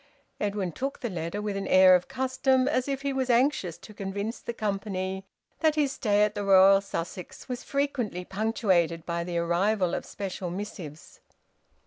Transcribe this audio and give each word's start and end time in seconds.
Edwin 0.39 0.71
took 0.71 1.01
the 1.01 1.11
letter 1.11 1.43
with 1.43 1.55
an 1.55 1.67
air 1.67 1.93
of 1.93 2.07
custom, 2.07 2.67
as 2.67 2.87
if 2.87 3.03
he 3.03 3.13
was 3.13 3.29
anxious 3.29 3.77
to 3.77 3.93
convince 3.93 4.39
the 4.39 4.51
company 4.51 5.27
that 5.59 5.75
his 5.75 5.91
stay 5.91 6.23
at 6.23 6.33
the 6.33 6.43
Royal 6.43 6.81
Sussex 6.81 7.47
was 7.47 7.63
frequently 7.63 8.25
punctuated 8.25 9.05
by 9.05 9.23
the 9.23 9.37
arrival 9.37 9.93
of 9.93 10.03
special 10.03 10.49
missives. 10.49 11.19